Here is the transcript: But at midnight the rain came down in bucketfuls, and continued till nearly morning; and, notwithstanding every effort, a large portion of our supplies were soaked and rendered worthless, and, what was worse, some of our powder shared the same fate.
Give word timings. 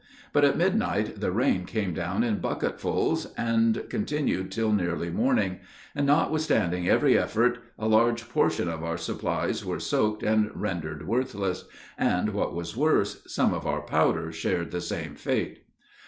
But 0.33 0.43
at 0.43 0.57
midnight 0.57 1.19
the 1.21 1.31
rain 1.31 1.65
came 1.65 1.93
down 1.93 2.23
in 2.23 2.39
bucketfuls, 2.39 3.27
and 3.37 3.83
continued 3.87 4.51
till 4.51 4.71
nearly 4.73 5.11
morning; 5.11 5.59
and, 5.93 6.07
notwithstanding 6.07 6.89
every 6.89 7.15
effort, 7.15 7.59
a 7.77 7.87
large 7.87 8.27
portion 8.27 8.67
of 8.67 8.83
our 8.83 8.97
supplies 8.97 9.63
were 9.63 9.79
soaked 9.79 10.23
and 10.23 10.49
rendered 10.59 11.07
worthless, 11.07 11.65
and, 11.99 12.33
what 12.33 12.55
was 12.55 12.75
worse, 12.75 13.21
some 13.27 13.53
of 13.53 13.67
our 13.67 13.81
powder 13.81 14.31
shared 14.31 14.71
the 14.71 14.81
same 14.81 15.13
fate. 15.13 15.67